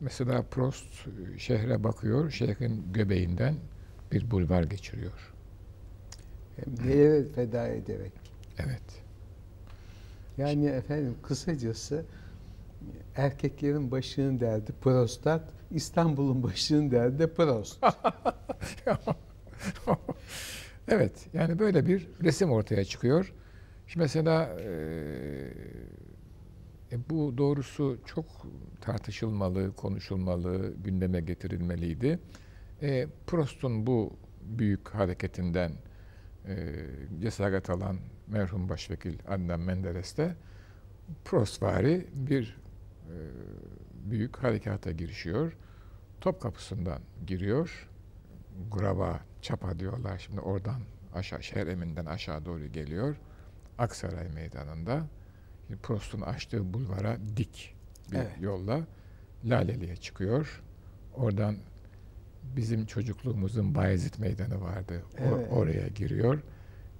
[0.00, 3.54] mesela Prost e, şehre bakıyor, şehrin göbeğinden
[4.12, 5.32] bir bulvar geçiriyor.
[6.84, 8.12] Nelere feda ederek.
[8.58, 8.82] Evet.
[10.38, 12.04] Yani efendim kısacası
[13.16, 17.84] erkeklerin başının derdi prostat, İstanbul'un başının derdi prost.
[20.88, 23.32] Evet, yani böyle bir resim ortaya çıkıyor.
[23.86, 24.68] Şimdi mesela e,
[27.10, 28.26] bu doğrusu çok
[28.80, 32.18] tartışılmalı, konuşulmalı, gündeme getirilmeliydi.
[32.82, 35.72] E, Prost'un bu büyük hareketinden
[36.48, 36.74] e,
[37.20, 37.96] cesaret alan
[38.26, 40.34] merhum başvekil Adnan Menderes de
[41.24, 42.56] Prostvari bir
[43.06, 43.14] e,
[44.10, 45.56] büyük harekata girişiyor.
[46.20, 47.88] Top kapısından giriyor.
[48.72, 50.80] Graba Çapa diyorlar şimdi oradan
[51.14, 53.16] aşağı şehir eminden aşağı doğru geliyor.
[53.78, 55.06] Aksaray meydanında
[55.82, 57.74] Prost'un açtığı bulvara dik
[58.12, 58.30] bir evet.
[58.40, 58.80] yolla
[59.44, 60.62] Laleli'ye çıkıyor.
[61.14, 61.56] Oradan
[62.56, 65.02] bizim çocukluğumuzun Bayezid Meydanı vardı.
[65.18, 65.48] Evet.
[65.50, 66.42] oraya giriyor.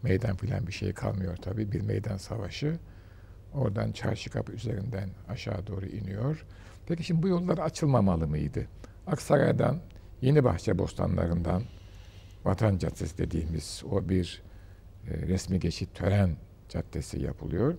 [0.02, 1.72] Meydan filan bir şey kalmıyor tabii.
[1.72, 2.78] Bir meydan savaşı.
[3.54, 6.46] Oradan çarşı kapı üzerinden aşağı doğru iniyor.
[6.86, 8.66] Peki şimdi bu yollar açılmamalı mıydı?
[9.06, 9.80] Aksaray'dan,
[10.20, 11.62] Yeni Bahçe Bostanlarından,
[12.46, 14.42] Vatan Caddesi dediğimiz o bir
[15.08, 16.36] e, resmi geçit tören
[16.68, 17.74] caddesi yapılıyor.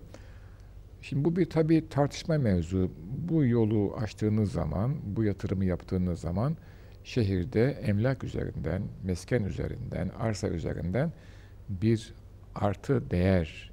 [1.02, 2.92] Şimdi bu bir tabii tartışma mevzu.
[3.30, 6.58] Bu yolu açtığınız zaman, bu yatırımı yaptığınız zaman
[7.04, 11.14] şehirde emlak üzerinden, mesken üzerinden, arsa üzerinden
[11.70, 12.14] bir
[12.56, 13.72] artı değer,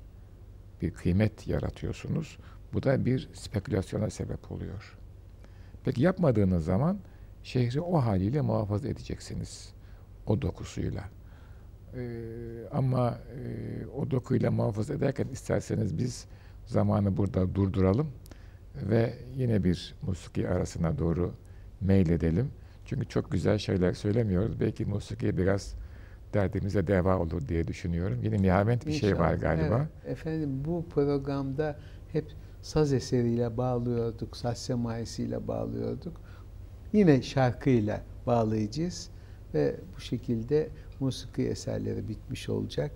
[0.83, 2.39] bir kıymet yaratıyorsunuz.
[2.73, 4.99] Bu da bir spekülasyona sebep oluyor.
[5.85, 6.99] Peki yapmadığınız zaman
[7.43, 9.74] şehri o haliyle muhafaza edeceksiniz
[10.27, 11.05] o dokusuyla.
[11.97, 16.27] Ee, ama e, o dokuyla muhafaza ederken isterseniz biz
[16.67, 18.09] zamanı burada durduralım
[18.77, 21.33] ve yine bir musiki arasına doğru
[21.81, 22.51] meyledelim.
[22.85, 24.61] Çünkü çok güzel şeyler söylemiyoruz.
[24.61, 25.75] Belki musiki biraz
[26.35, 28.19] derdimize deva olur diye düşünüyorum.
[28.23, 29.11] Yine nihavent bir İnşallah.
[29.13, 29.89] şey var galiba.
[30.05, 30.13] Evet.
[30.13, 31.79] Efendim bu programda
[32.13, 32.25] hep
[32.63, 36.21] saz eseriyle bağlıyorduk, saz semayesiyle bağlıyorduk.
[36.93, 39.11] yine şarkıyla bağlayacağız
[39.55, 40.69] ve bu şekilde
[41.01, 42.91] musiki eserleri bitmiş olacak.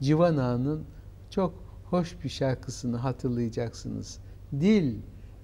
[0.00, 0.84] Civan Ağa'nın
[1.30, 4.18] çok hoş bir şarkısını hatırlayacaksınız.
[4.60, 4.94] Dil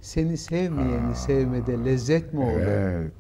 [0.01, 2.61] seni sevmeyeni Aa, sevmede lezzet mi olur?
[2.61, 3.13] Evet.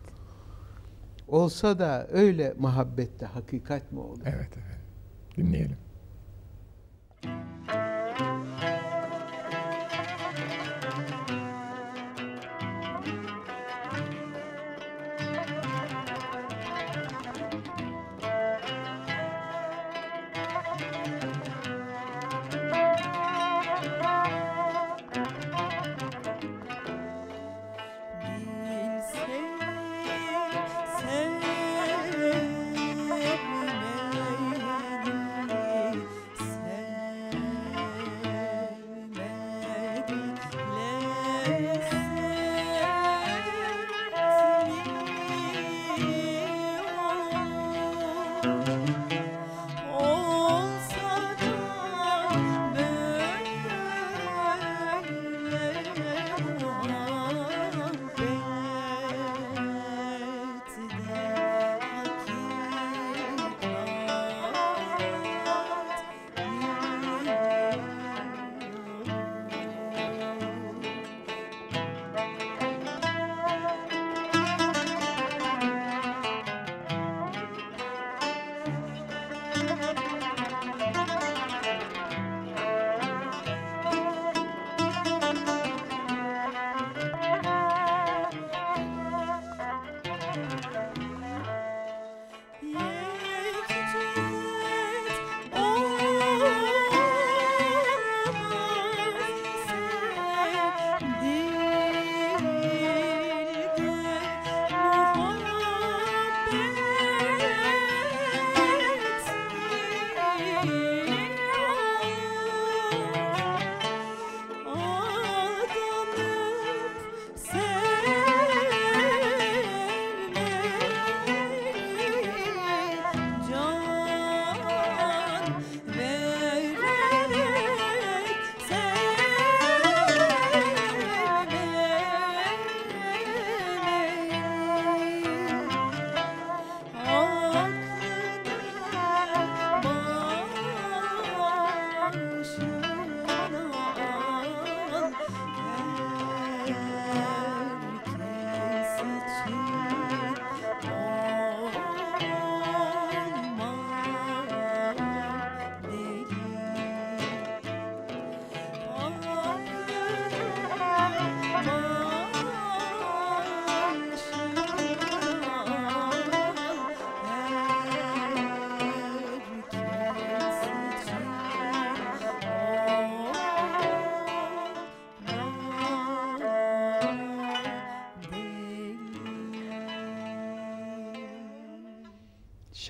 [1.28, 4.22] Olsa da öyle muhabbette hakikat mi olur?
[4.24, 4.80] Evet evet.
[5.36, 5.76] Dinleyelim.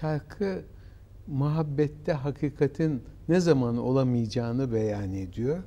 [0.03, 0.62] Şarkı
[1.26, 5.62] muhabbette hakikatin ne zaman olamayacağını beyan ediyor.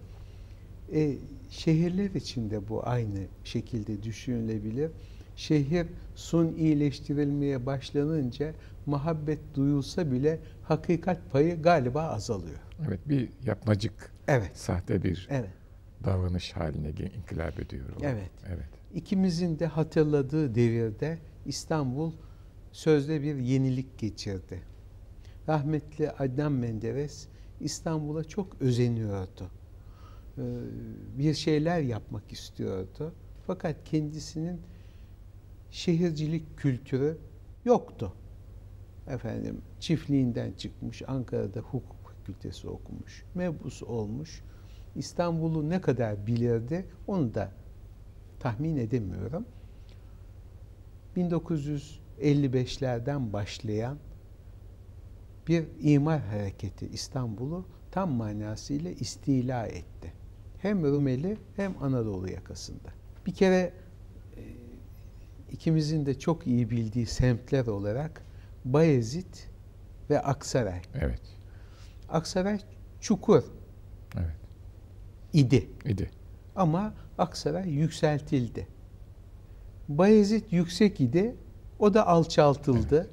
[0.94, 1.16] E,
[1.50, 4.92] şehirler içinde bu aynı şekilde düşünülebilir.
[5.36, 8.54] Şehir sun iyileştirilmeye başlanınca
[8.86, 12.60] muhabbet duyulsa bile hakikat payı galiba azalıyor.
[12.88, 14.58] Evet bir yapmacık, evet.
[14.58, 15.50] sahte bir evet.
[16.04, 17.86] davranış haline inkılap ediyor.
[18.02, 18.32] Evet.
[18.48, 18.70] evet.
[18.94, 22.12] İkimizin de hatırladığı devirde İstanbul
[22.76, 24.62] sözde bir yenilik geçirdi.
[25.48, 27.28] Rahmetli Adnan Menderes
[27.60, 29.52] İstanbul'a çok özeniyordu.
[30.38, 30.42] Ee,
[31.18, 33.14] bir şeyler yapmak istiyordu.
[33.48, 34.62] Fakat kendisinin
[35.72, 37.18] şehircilik kültürü
[37.66, 38.14] yoktu.
[39.08, 44.44] Efendim çiftliğinden çıkmış, Ankara'da hukuk fakültesi okumuş, mebus olmuş.
[44.96, 47.52] İstanbul'u ne kadar bilirdi onu da
[48.40, 49.46] tahmin edemiyorum.
[51.16, 53.98] 1900 55'lerden başlayan
[55.48, 60.14] bir imar hareketi İstanbul'u tam manasıyla istila etti.
[60.58, 62.90] Hem Rumeli hem Anadolu yakasında.
[63.26, 63.74] Bir kere
[64.38, 64.42] e,
[65.52, 68.22] ikimizin de çok iyi bildiği semtler olarak
[68.66, 69.36] Bayezid
[70.10, 70.82] ve Aksaray.
[70.94, 71.22] Evet.
[72.10, 72.60] Aksaray
[73.02, 73.44] çukur.
[74.18, 74.36] Evet.
[75.34, 75.70] İdi.
[75.86, 76.10] İdi.
[76.56, 78.68] Ama Aksaray yükseltildi.
[79.88, 81.36] Bayezid yüksek idi
[81.80, 83.10] o da alçaltıldı.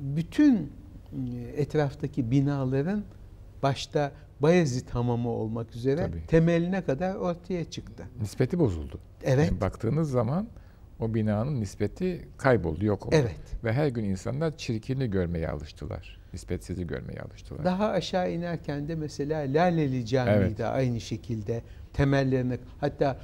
[0.00, 0.72] Bütün
[1.12, 3.04] e, etraftaki binaların
[3.62, 6.26] başta Bayezid Hamamı olmak üzere Tabii.
[6.26, 8.04] temeline kadar ortaya çıktı.
[8.20, 8.98] Nispeti bozuldu.
[9.24, 9.48] Evet.
[9.50, 10.48] Yani baktığınız zaman
[11.00, 13.14] o binanın nispeti kayboldu, yok oldu.
[13.18, 13.64] Evet.
[13.64, 16.20] Ve her gün insanlar çirkini görmeye alıştılar.
[16.32, 17.64] Nispetsizi görmeye alıştılar.
[17.64, 20.58] Daha aşağı inerken de mesela Laleli Camii Evet.
[20.58, 21.62] de aynı şekilde
[21.92, 23.18] temellerine hatta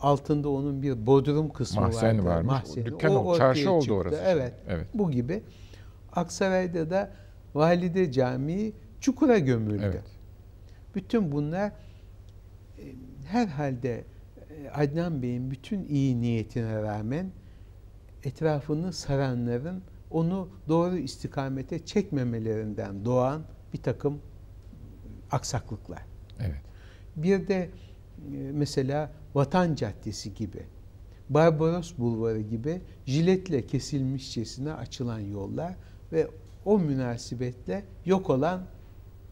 [0.00, 2.26] altında onun bir bodrum kısmı Mahzen vardı.
[2.28, 2.46] varmış.
[2.52, 2.86] Mahzeni.
[2.86, 3.94] Dükkan O oldu, çarşı oldu çıktı.
[3.94, 4.22] orası.
[4.26, 4.52] Evet.
[4.68, 4.86] Evet.
[4.94, 5.42] Bu gibi.
[6.12, 7.10] Aksaray'da da
[7.54, 9.82] Valide Camii çukura gömüldü.
[9.84, 10.04] Evet.
[10.94, 11.72] Bütün bunlar e,
[13.26, 14.04] herhalde
[14.64, 17.30] e, Adnan Bey'in bütün iyi niyetine rağmen
[18.24, 23.42] etrafını saranların onu doğru istikamete çekmemelerinden doğan
[23.72, 24.20] bir takım
[25.30, 26.02] aksaklıklar.
[26.40, 26.62] Evet.
[27.16, 27.70] Bir de e,
[28.52, 30.62] mesela Vatan Caddesi gibi,
[31.28, 35.74] Barbaros Bulvarı gibi jiletle kesilmişçesine açılan yollar
[36.12, 36.28] ve
[36.64, 38.66] o münasebetle yok olan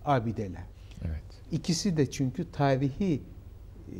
[0.04, 0.64] abideler.
[1.04, 1.22] Evet.
[1.52, 3.22] İkisi de çünkü tarihi
[3.92, 3.96] e,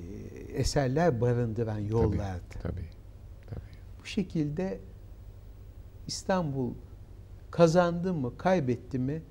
[0.53, 2.43] eserler barındıran yollardı.
[2.63, 2.89] Tabii.
[3.47, 3.61] Tabii.
[4.01, 4.81] Bu şekilde
[6.07, 6.75] İstanbul
[7.51, 9.23] kazandı mı, kaybetti mi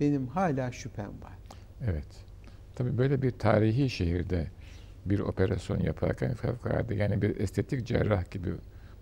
[0.00, 1.38] benim hala şüphem var.
[1.84, 2.08] Evet.
[2.74, 4.46] Tabii böyle bir tarihi şehirde
[5.10, 8.50] bir operasyon yaparken fevkalade yani bir estetik cerrah gibi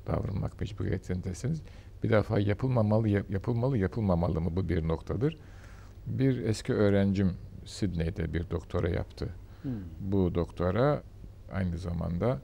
[0.06, 1.62] davranmak mecburiyetindesiniz.
[2.02, 5.38] Bir defa yapılmamalı, yap- yapılmalı, yapılmamalı mı bu bir noktadır.
[6.06, 7.32] Bir eski öğrencim
[7.64, 9.28] Sydney'de bir doktora yaptı.
[9.62, 9.72] Hmm.
[10.00, 11.02] Bu doktora
[11.52, 12.40] aynı zamanda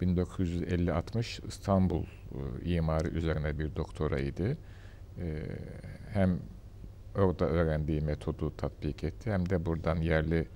[0.00, 4.56] 1950-60 İstanbul e, imarı üzerine bir doktoraydı.
[5.18, 5.42] E,
[6.12, 6.38] hem
[7.16, 10.48] orada öğrendiği metodu tatbik etti hem de buradan yerli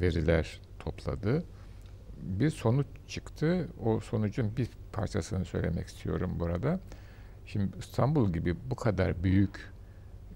[0.00, 1.44] veriler topladı.
[2.22, 3.68] Bir sonuç çıktı.
[3.84, 6.80] O sonucun bir parçasını söylemek istiyorum burada.
[7.46, 9.72] Şimdi İstanbul gibi bu kadar büyük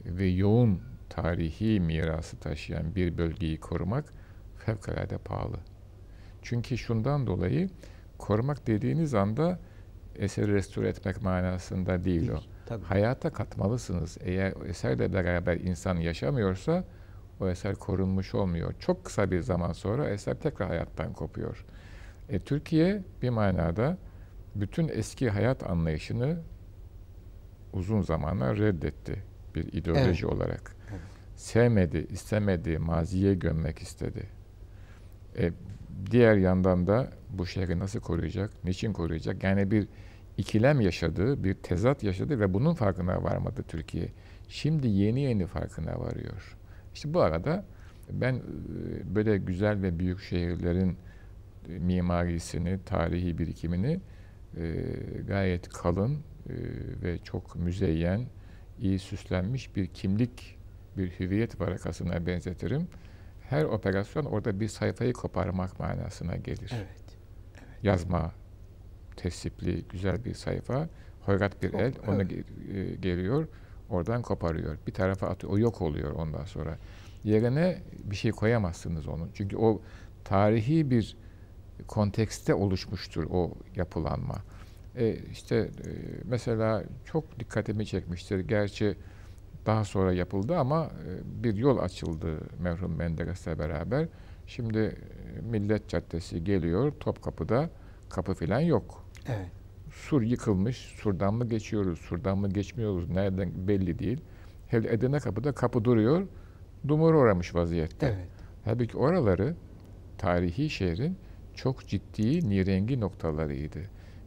[0.04, 4.12] ve yoğun tarihi mirası taşıyan bir bölgeyi korumak
[4.56, 5.56] fevkalade pahalı.
[6.42, 7.70] Çünkü şundan dolayı
[8.18, 9.58] korumak dediğiniz anda
[10.16, 12.40] eseri restore etmek manasında değil, o.
[12.66, 12.84] Tabii.
[12.84, 14.18] Hayata katmalısınız.
[14.20, 16.84] Eğer eserle beraber insan yaşamıyorsa
[17.40, 18.74] o eser korunmuş olmuyor.
[18.78, 21.64] Çok kısa bir zaman sonra eser tekrar hayattan kopuyor.
[22.28, 23.98] E, Türkiye bir manada
[24.54, 26.38] bütün eski hayat anlayışını
[27.72, 29.22] uzun zamanlar reddetti
[29.54, 30.76] bir ideoloji olarak.
[30.90, 31.00] Evet.
[31.36, 34.28] Sevmedi, istemedi, maziye gömmek istedi.
[35.38, 35.52] E,
[36.10, 39.42] diğer yandan da bu şehri nasıl koruyacak, niçin koruyacak?
[39.42, 39.88] Yani bir
[40.36, 44.08] ikilem yaşadı, bir tezat yaşadı ve bunun farkına varmadı Türkiye.
[44.48, 46.56] Şimdi yeni yeni farkına varıyor.
[46.94, 47.64] İşte bu arada
[48.10, 48.40] ben e,
[49.14, 50.96] böyle güzel ve büyük şehirlerin
[51.68, 54.00] e, mimarisini, tarihi birikimini
[54.56, 54.84] e,
[55.28, 56.18] gayet kalın
[57.02, 58.26] ve çok müzeyyen,
[58.80, 60.58] iyi süslenmiş bir kimlik,
[60.96, 62.88] bir hüviyet varakasına benzetirim.
[63.40, 66.72] Her operasyon orada bir sayfayı koparmak manasına gelir.
[66.74, 67.16] Evet.
[67.82, 68.32] Yazma,
[69.16, 70.88] tesipli, güzel bir sayfa.
[71.20, 72.44] Hoyrat bir Çok, el onu evet.
[72.74, 73.48] e, geliyor,
[73.88, 74.78] oradan koparıyor.
[74.86, 76.78] Bir tarafa atıyor, o yok oluyor ondan sonra.
[77.24, 79.30] Yerine bir şey koyamazsınız onun.
[79.34, 79.80] Çünkü o
[80.24, 81.16] tarihi bir
[81.86, 84.36] kontekste oluşmuştur o yapılanma.
[84.96, 85.88] E, işte e,
[86.24, 88.40] mesela çok dikkatimi çekmiştir.
[88.40, 88.96] Gerçi
[89.66, 94.08] daha sonra yapıldı ama e, bir yol açıldı merhum Menderes'le beraber.
[94.46, 97.70] Şimdi e, Millet Caddesi geliyor, Topkapı'da
[98.10, 99.04] kapı falan yok.
[99.28, 99.63] Evet.
[99.94, 104.20] Sur yıkılmış, surdan mı geçiyoruz, surdan mı geçmiyoruz, nereden belli değil.
[104.66, 106.26] Hele Edirne Kapı'da kapı duruyor,
[106.88, 108.06] dumura uğramış vaziyette.
[108.06, 108.28] Evet.
[108.64, 109.54] Halbuki oraları
[110.18, 111.16] tarihi şehrin
[111.54, 113.78] çok ciddi nirengi noktalarıydı.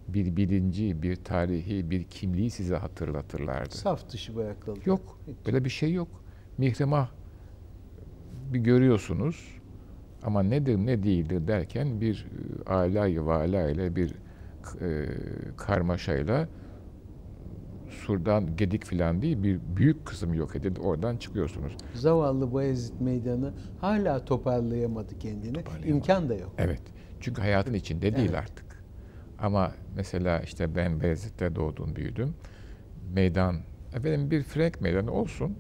[0.07, 3.75] Bir bilinci, bir tarihi, bir kimliği size hatırlatırlardı.
[3.75, 4.79] Saf dışı bırakıldı.
[4.85, 6.07] Yok, böyle bir şey yok.
[6.57, 7.09] Mihrimah
[8.53, 9.57] bir görüyorsunuz
[10.23, 12.27] ama nedir ne değildir derken bir
[12.67, 14.13] e, alay vala ile bir
[14.81, 15.05] e,
[15.57, 16.47] karmaşayla
[17.89, 20.79] surdan gedik filan değil bir büyük kısım yok edildi.
[20.79, 21.77] Oradan çıkıyorsunuz.
[21.93, 25.53] Zavallı Bayezid Meydanı hala toparlayamadı kendini.
[25.53, 25.87] Toparlayamadı.
[25.89, 26.53] İmkan da yok.
[26.57, 26.81] Evet.
[27.19, 28.39] Çünkü hayatın içinde değil Evet.
[28.39, 28.83] artık.
[29.39, 32.35] Ama mesela işte ben Beyazıt'ta doğdum, büyüdüm.
[33.13, 33.55] Meydan,
[33.93, 35.57] efendim bir Frank meydanı olsun.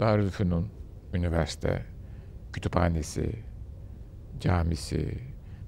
[0.00, 0.68] Darülfünun,
[1.14, 1.82] üniversite,
[2.52, 3.30] kütüphanesi,
[4.40, 5.18] camisi,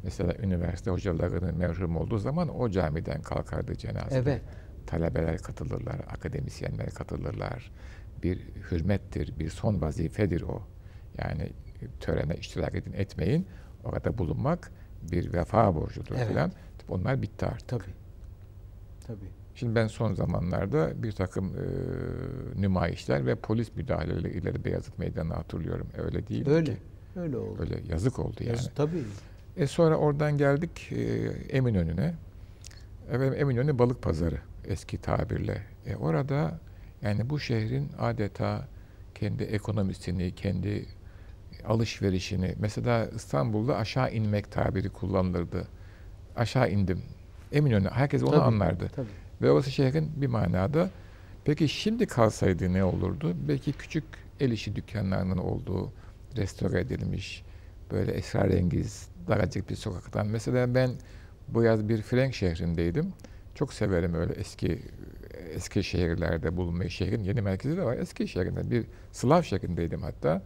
[0.06, 4.16] mesela üniversite hocalarının merhum olduğu zaman o camiden kalkardı cenaze.
[4.18, 4.42] Evet.
[4.86, 7.72] Talebeler katılırlar, akademisyenler katılırlar.
[8.22, 8.38] Bir
[8.70, 10.62] hürmettir, bir son vazifedir o.
[11.18, 11.52] Yani
[12.00, 13.46] törene iştirak edin, etmeyin.
[13.84, 14.70] Orada bulunmak
[15.02, 16.28] bir vefa borcudur Evet.
[16.28, 16.52] filan.
[16.88, 17.68] Onlar bitti artık.
[17.68, 17.94] Tabii.
[19.06, 19.30] Tabii.
[19.54, 21.60] Şimdi ben son zamanlarda bir takım e,
[22.60, 25.86] nümayişler ve polis müdahaleleri de Beyazıt Meydanı'nı hatırlıyorum.
[25.98, 26.64] Öyle değil Öyle.
[26.74, 26.78] ki.
[27.16, 27.56] Öyle oldu.
[27.62, 28.48] Öyle yazık oldu yani.
[28.48, 29.02] Yazı- tabii.
[29.56, 31.02] E sonra oradan geldik e,
[31.56, 32.14] Eminönü'ne.
[33.08, 35.62] Efendim Eminönü Balık Pazarı eski tabirle.
[35.86, 36.58] E orada
[37.02, 38.68] yani bu şehrin adeta
[39.14, 40.86] kendi ekonomisini, kendi
[41.66, 45.68] alışverişini, mesela İstanbul'da aşağı inmek tabiri kullanılırdı.
[46.36, 47.02] Aşağı indim.
[47.52, 48.90] Eminönü, herkes onu Tabii, anlardı.
[48.96, 49.06] Tabii.
[49.42, 50.90] Ve orası şehrin bir manada.
[51.44, 53.36] Peki şimdi kalsaydı ne olurdu?
[53.48, 54.04] Belki küçük
[54.40, 55.92] el işi dükkanlarının olduğu,
[56.36, 57.44] restore edilmiş,
[57.90, 60.26] böyle esrarengiz, daracık bir sokaktan.
[60.26, 60.90] Mesela ben
[61.48, 63.12] bu yaz bir Frank şehrindeydim.
[63.54, 64.82] Çok severim öyle eski
[65.54, 66.90] eski şehirlerde bulunmayı.
[66.90, 67.96] Şehrin yeni merkezi de var.
[67.96, 70.42] Eski şehrinde bir Slav şehrindeydim hatta.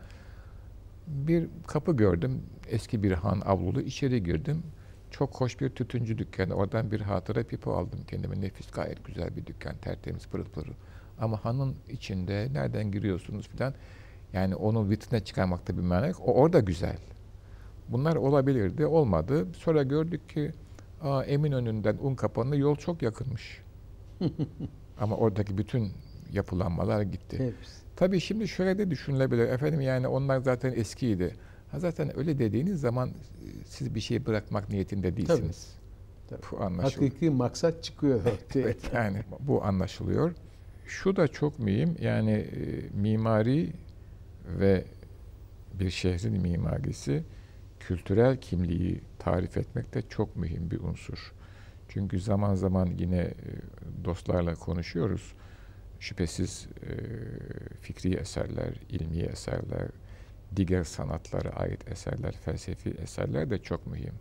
[1.06, 2.42] Bir kapı gördüm.
[2.68, 3.80] Eski bir han avlulu.
[3.80, 4.62] içeri girdim.
[5.10, 6.54] Çok hoş bir tütüncü dükkanı.
[6.54, 8.40] Oradan bir hatıra pipo aldım kendime.
[8.40, 9.76] Nefis gayet güzel bir dükkan.
[9.76, 10.74] Tertemiz pırıl pırıl.
[11.20, 13.74] Ama hanın içinde nereden giriyorsunuz filan.
[14.32, 16.20] Yani onu vitrine çıkarmakta bir yok.
[16.20, 16.96] O orada güzel.
[17.92, 18.86] Bunlar olabilirdi.
[18.86, 19.46] Olmadı.
[19.52, 20.52] Sonra gördük ki
[21.02, 23.60] aa, Eminönü'nden Unkapanı'na yol çok yakınmış.
[25.00, 25.92] Ama oradaki bütün
[26.32, 27.38] yapılanmalar gitti.
[27.38, 27.80] Hepsi.
[27.96, 29.48] Tabii şimdi şöyle de düşünülebilir.
[29.48, 31.34] Efendim yani onlar zaten eskiydi.
[31.70, 33.14] Ha zaten öyle dediğiniz zaman e,
[33.64, 35.74] siz bir şey bırakmak niyetinde değilsiniz.
[36.28, 36.40] Tabii.
[36.52, 37.10] Bu anlaşılıyor.
[37.12, 38.20] Hakiki maksat çıkıyor.
[38.54, 40.32] Evet yani bu anlaşılıyor.
[40.86, 42.48] Şu da çok mühim yani e,
[43.00, 43.72] mimari
[44.46, 44.84] ve
[45.74, 47.22] bir şehrin mimarisi
[47.80, 51.32] kültürel kimliği tarif etmekte çok mühim bir unsur.
[51.88, 53.34] Çünkü zaman zaman yine e,
[54.04, 55.34] dostlarla konuşuyoruz.
[56.00, 56.92] Şüphesiz e,
[57.80, 59.88] fikri eserler, ilmi eserler,
[60.56, 64.14] diğer sanatlara ait eserler, felsefi eserler de çok mühim.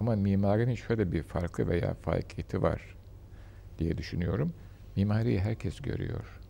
[0.00, 2.96] Ama mimarinin şöyle bir farkı veya farkiyeti var
[3.78, 4.54] diye düşünüyorum.
[4.96, 6.40] Mimariyi herkes görüyor.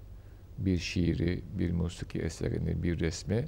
[0.58, 3.44] Bir şiiri, bir musiki eserini, bir resmi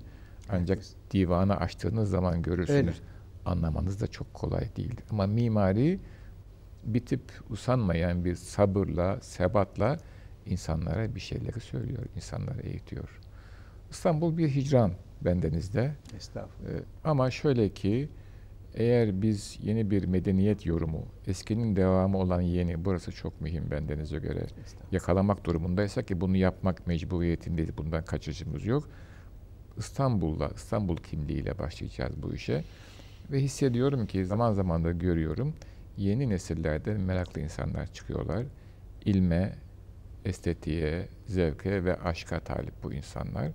[0.49, 2.78] ancak divanı açtığınız zaman görürsünüz.
[2.78, 3.16] Öyle.
[3.44, 5.01] Anlamanız da çok kolay değil.
[5.11, 6.01] Ama mimari
[6.84, 9.99] bitip usanmayan bir sabırla, sebatla
[10.47, 13.20] insanlara bir şeyleri söylüyor, insanları eğitiyor.
[13.90, 14.92] İstanbul bir hicran
[15.24, 15.92] bendenizde.
[16.16, 16.70] Estağfurullah.
[16.70, 18.09] Ee, ama şöyle ki
[18.74, 24.47] eğer biz yeni bir medeniyet yorumu, eskinin devamı olan yeni, burası çok mühim bendenize göre
[24.92, 28.88] yakalamak durumundaysa ki bunu yapmak mecburiyetindeyiz, bundan kaçışımız yok.
[29.79, 32.64] İstanbul'la, İstanbul kimliğiyle başlayacağız bu işe.
[33.31, 35.55] Ve hissediyorum ki zaman zaman da görüyorum
[35.97, 38.45] yeni nesillerden meraklı insanlar çıkıyorlar.
[39.05, 39.53] İlme,
[40.24, 43.51] estetiğe, zevke ve aşka talip bu insanlar.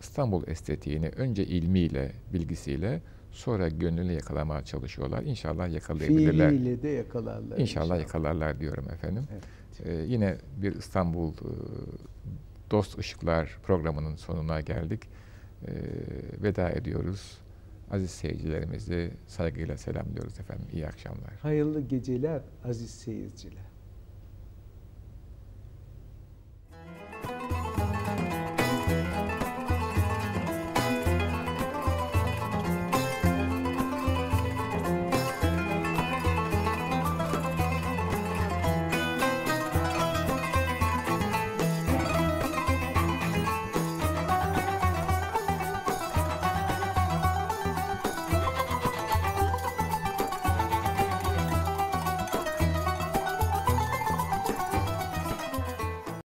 [0.00, 3.00] İstanbul estetiğini önce ilmiyle, bilgisiyle
[3.30, 5.22] sonra gönlüyle yakalamaya çalışıyorlar.
[5.22, 6.50] İnşallah yakalayabilirler.
[6.50, 7.58] Fiiliyle de yakalarlar.
[7.58, 9.24] İnşallah yakalarlar diyorum efendim.
[9.32, 9.44] Evet.
[9.84, 11.50] Ee, yine bir İstanbul e,
[12.70, 15.02] Dost Işıklar programının sonuna geldik.
[15.68, 15.72] Ee,
[16.42, 17.38] veda ediyoruz.
[17.90, 20.66] Aziz seyircilerimizi saygıyla selamlıyoruz efendim.
[20.72, 21.32] İyi akşamlar.
[21.42, 23.71] Hayırlı geceler aziz seyirciler.